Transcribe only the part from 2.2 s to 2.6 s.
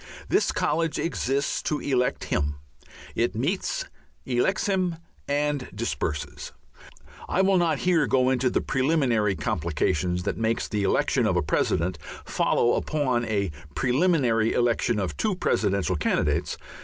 him;